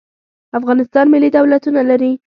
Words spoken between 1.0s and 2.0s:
ملي دولتونه